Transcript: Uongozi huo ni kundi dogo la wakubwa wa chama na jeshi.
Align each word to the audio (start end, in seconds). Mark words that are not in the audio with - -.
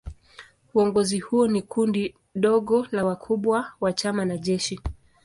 Uongozi 0.73 1.19
huo 1.19 1.47
ni 1.47 1.61
kundi 1.61 2.15
dogo 2.35 2.87
la 2.91 3.05
wakubwa 3.05 3.73
wa 3.81 3.93
chama 3.93 4.25
na 4.25 4.37
jeshi. 4.37 4.79